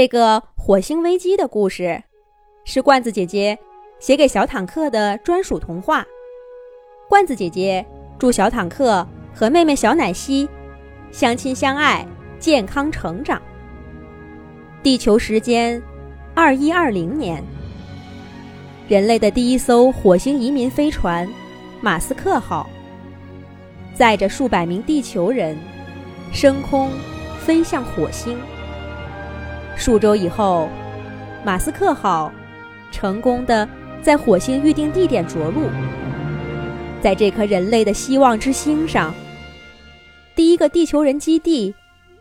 [0.00, 2.02] 这个火星危机的故事，
[2.64, 3.58] 是罐子姐姐
[3.98, 6.06] 写给小坦克的专属童话。
[7.06, 7.84] 罐子姐姐
[8.18, 10.48] 祝小坦克和妹妹小奶昔
[11.12, 12.06] 相亲相爱，
[12.38, 13.42] 健康成长。
[14.82, 15.82] 地球时间：
[16.34, 17.44] 二一二零年，
[18.88, 21.28] 人类的第一艘火星移民飞船
[21.82, 22.66] “马斯克号”
[23.94, 25.54] 载着数百名地球人
[26.32, 26.90] 升空
[27.44, 28.38] 飞向火星。
[29.80, 30.68] 数周以后，
[31.42, 32.30] 马斯克号
[32.92, 33.66] 成功的
[34.02, 35.62] 在火星预定地点着陆，
[37.00, 39.14] 在这颗人类的希望之星上，
[40.36, 41.74] 第一个地球人基地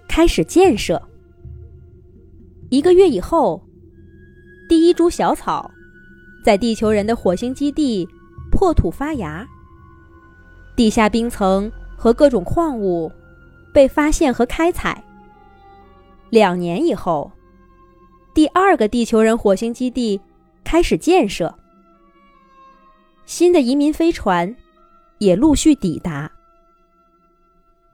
[0.07, 1.01] 开始建设。
[2.69, 3.61] 一个月以后，
[4.69, 5.69] 第一株小草
[6.45, 8.07] 在地球人的火星基地
[8.53, 9.45] 破土发芽，
[10.77, 13.11] 地下冰层和各种矿物
[13.73, 15.03] 被发现和开采。
[16.29, 17.29] 两年以后。
[18.33, 20.19] 第二个地球人火星基地
[20.63, 21.53] 开始建设，
[23.25, 24.55] 新的移民飞船
[25.17, 26.31] 也陆续抵达。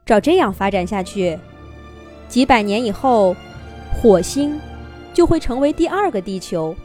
[0.05, 1.37] 照这样发展下去，
[2.27, 3.35] 几百年以后，
[3.91, 4.59] 火星
[5.13, 6.75] 就会成为第二个地球，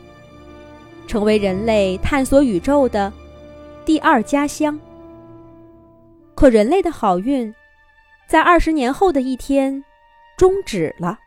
[1.07, 3.13] 成为人类探索宇宙的
[3.85, 4.79] 第二家乡。
[6.35, 7.53] 可人类的好运，
[8.27, 9.85] 在二十年后的一天
[10.39, 11.19] 终止了。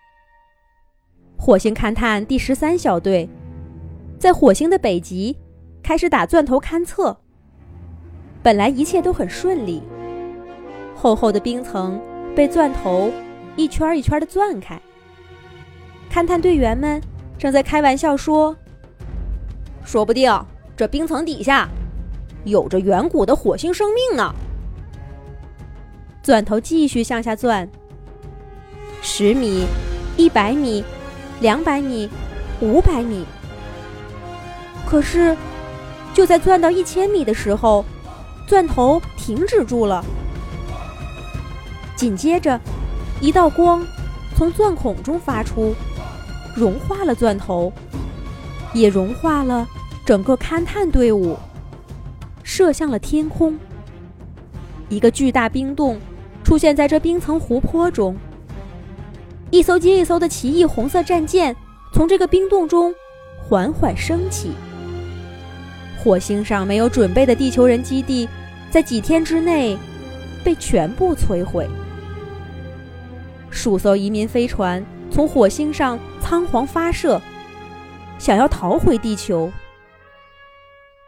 [1.46, 3.28] 火星勘探第十三小队
[4.18, 5.38] 在火星的北极
[5.84, 7.18] 开始打钻头勘测。
[8.42, 9.84] 本来一切都很顺利，
[10.96, 12.00] 厚厚的冰层
[12.34, 13.12] 被钻头
[13.58, 14.82] 一圈一圈的钻开。
[16.10, 17.02] 勘探队员们
[17.38, 18.56] 正在开玩笑说
[19.84, 20.32] ：“说不定
[20.78, 21.68] 这冰层底下
[22.46, 24.34] 有着远古的火星生命呢。”
[26.24, 27.68] 钻头继续向下钻，
[29.02, 29.66] 十米，
[30.16, 30.82] 一百米。
[31.44, 32.10] 两百米，
[32.62, 33.26] 五百米。
[34.86, 35.36] 可是，
[36.14, 37.84] 就在钻到一千米的时候，
[38.48, 40.02] 钻头停止住了。
[41.98, 42.58] 紧接着，
[43.20, 43.86] 一道光
[44.38, 45.76] 从钻孔中发出，
[46.56, 47.74] 融化了钻头，
[48.74, 49.68] 也融化了
[50.06, 51.38] 整个勘探队伍，
[52.42, 53.54] 射向了天空。
[54.88, 56.00] 一个巨大冰洞
[56.42, 58.16] 出现在这冰层湖泊中。
[59.54, 61.56] 一艘接一艘的奇异红色战舰
[61.94, 62.92] 从这个冰洞中
[63.38, 64.50] 缓缓升起。
[66.04, 68.28] 火星上没有准备的地球人基地，
[68.72, 69.78] 在几天之内
[70.44, 71.70] 被全部摧毁。
[73.52, 77.22] 数艘移民飞船从火星上仓皇发射，
[78.18, 79.52] 想要逃回地球，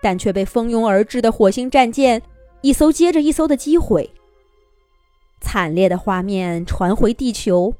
[0.04, 2.22] 但却被蜂拥而至的火星战舰
[2.62, 4.12] 一艘接着一艘的击毁。
[5.42, 7.74] 惨烈的画面传回地球。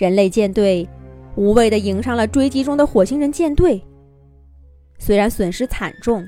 [0.00, 0.88] 人类舰队
[1.36, 3.78] 无畏地迎上了追击中的火星人舰队。
[4.98, 6.26] 虽然损失惨重，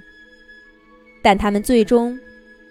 [1.22, 2.19] 但他们最终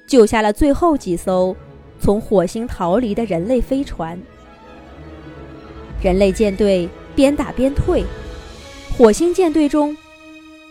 [0.07, 1.55] 救下了最后几艘
[1.99, 4.15] 从火星逃离的人类飞船。
[6.03, 8.03] 人类舰队边打边退，
[8.95, 9.97] 火星舰队中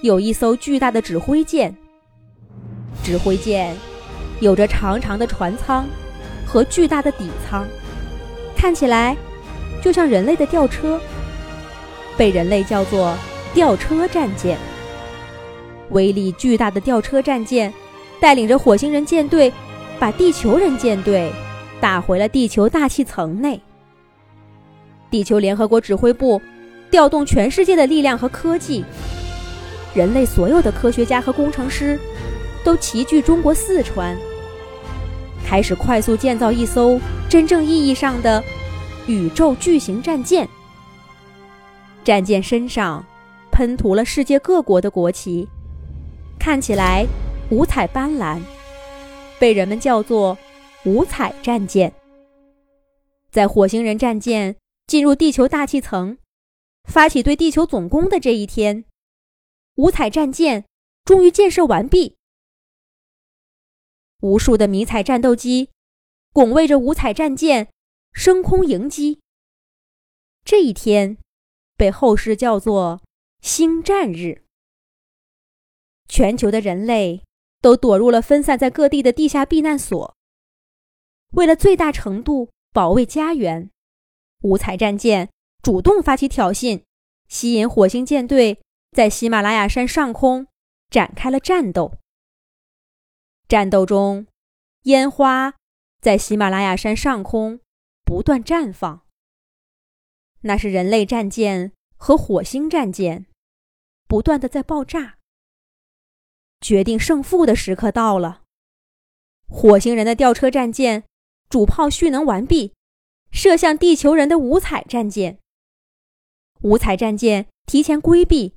[0.00, 1.76] 有一艘巨大的指挥舰。
[3.02, 3.74] 指挥舰
[4.38, 5.84] 有着长长的船舱
[6.46, 7.66] 和巨大的底舱，
[8.54, 9.16] 看起来。
[9.80, 11.00] 就像人类的吊车，
[12.16, 13.16] 被人类叫做
[13.54, 14.58] 吊车战舰。
[15.90, 17.72] 威力巨大的吊车战舰，
[18.20, 19.52] 带领着火星人舰队，
[19.98, 21.32] 把地球人舰队
[21.80, 23.60] 打回了地球大气层内。
[25.10, 26.40] 地球联合国指挥部
[26.90, 28.84] 调动全世界的力量和科技，
[29.92, 31.98] 人类所有的科学家和工程师
[32.62, 34.16] 都齐聚中国四川，
[35.44, 38.44] 开始快速建造一艘真正意义上的。
[39.10, 40.48] 宇宙巨型战舰，
[42.04, 43.04] 战舰身上
[43.50, 45.48] 喷涂了世界各国的国旗，
[46.38, 47.04] 看起来
[47.50, 48.40] 五彩斑斓，
[49.40, 50.38] 被人们叫做
[50.86, 51.92] “五彩战舰”。
[53.32, 54.54] 在火星人战舰
[54.86, 56.16] 进入地球大气层，
[56.84, 58.84] 发起对地球总攻的这一天，
[59.74, 60.64] 五彩战舰
[61.04, 62.16] 终于建设完毕。
[64.20, 65.70] 无数的迷彩战斗机
[66.32, 67.66] 拱卫着五彩战舰。
[68.12, 69.20] 升空迎击。
[70.44, 71.18] 这一天，
[71.76, 73.02] 被后世叫做
[73.40, 74.44] “星战日”。
[76.08, 77.22] 全球的人类
[77.60, 80.16] 都躲入了分散在各地的地下避难所。
[81.30, 83.70] 为了最大程度保卫家园，
[84.42, 85.30] 五彩战舰
[85.62, 86.82] 主动发起挑衅，
[87.28, 88.60] 吸引火星舰队
[88.90, 90.48] 在喜马拉雅山上空
[90.88, 91.98] 展开了战斗。
[93.46, 94.26] 战斗中，
[94.82, 95.54] 烟花
[96.00, 97.60] 在喜马拉雅山上空。
[98.10, 99.06] 不断绽放，
[100.40, 103.26] 那是人类战舰和火星战舰
[104.08, 105.18] 不断的在爆炸。
[106.60, 108.42] 决定胜负的时刻到了。
[109.46, 111.04] 火星人的吊车战舰
[111.48, 112.74] 主炮蓄能完毕，
[113.30, 115.38] 射向地球人的五彩战舰。
[116.62, 118.56] 五彩战舰提前规避，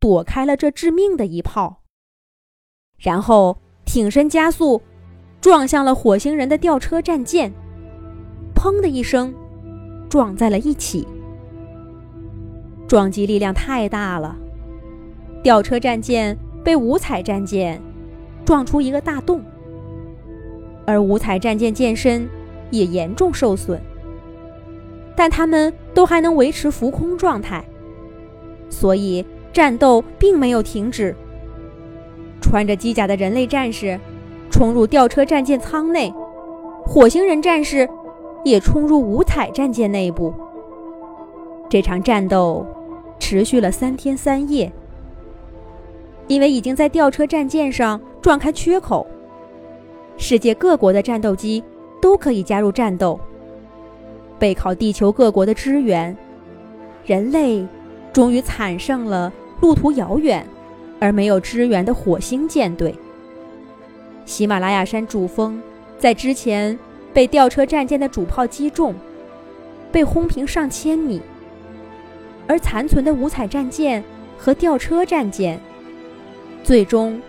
[0.00, 1.82] 躲开了这致命的一炮，
[2.96, 4.80] 然后挺身加速，
[5.42, 7.52] 撞向了火星人的吊车战舰。
[8.64, 9.34] 砰的一声，
[10.08, 11.06] 撞在了一起。
[12.88, 14.34] 撞击力量太大了，
[15.42, 16.34] 吊车战舰。
[16.64, 17.78] 被五彩战舰
[18.42, 19.42] 撞出一个大洞，
[20.86, 22.26] 而五彩战舰舰身
[22.70, 23.78] 也严重受损，
[25.14, 27.62] 但他们都还能维持浮空状态，
[28.70, 29.22] 所以
[29.52, 31.14] 战斗并没有停止。
[32.40, 34.00] 穿着机甲的人类战士
[34.50, 36.10] 冲入吊车战舰舱内，
[36.82, 37.86] 火星人战士
[38.44, 40.32] 也冲入五彩战舰内部。
[41.68, 42.64] 这场战斗
[43.18, 44.70] 持续了三天三夜。
[46.26, 49.06] 因为已经在吊车战舰上撞开缺口，
[50.16, 51.62] 世界各国的战斗机
[52.00, 53.20] 都可以加入战斗。
[54.38, 56.16] 背靠地球各国的支援，
[57.04, 57.66] 人类
[58.12, 59.30] 终于惨胜了
[59.60, 60.46] 路途遥远
[60.98, 62.94] 而没有支援的火星舰队。
[64.24, 65.60] 喜马拉雅山主峰
[65.98, 66.78] 在之前
[67.14, 68.94] 被吊车战舰的主炮击中，
[69.92, 71.22] 被轰平上千米，
[72.48, 74.02] 而残存的五彩战舰
[74.36, 75.58] 和吊车战舰。
[76.64, 77.22] 最终，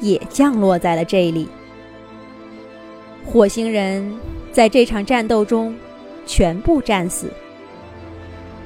[0.00, 1.48] 也降落在了这里。
[3.24, 4.14] 火星人
[4.52, 5.74] 在这场战斗中
[6.26, 7.32] 全部战死，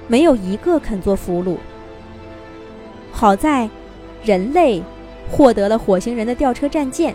[0.09, 1.57] 没有一个肯做俘虏。
[3.13, 3.71] 好在，
[4.25, 4.83] 人类
[5.31, 7.15] 获得了火星人的吊车战舰，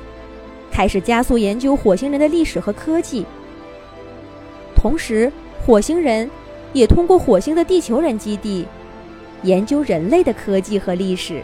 [0.71, 3.25] 开始加速研究火星人的历史和科技。
[4.81, 5.31] 同时，
[5.63, 6.27] 火星人
[6.73, 8.65] 也通过火星的地球人基地，
[9.43, 11.43] 研究人类的科技和历史。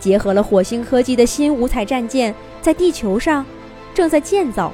[0.00, 3.44] 结合了火星科技的新五彩战舰在地球上
[3.92, 4.72] 正在建造，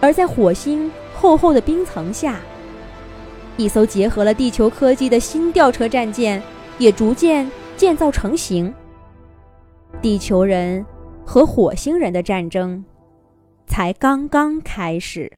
[0.00, 2.40] 而在火星厚厚的冰层下，
[3.56, 6.42] 一艘结合了地球科技的新吊车战舰
[6.78, 8.74] 也逐渐建造成型。
[10.00, 10.84] 地球人
[11.24, 12.84] 和火星人的战争
[13.66, 15.30] 才刚刚开始。